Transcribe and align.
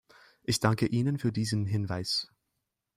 Ich 0.41 0.59
danke 0.59 0.87
Ihnen 0.87 1.19
für 1.19 1.31
diesen 1.31 1.67
Hinweis. 1.67 2.27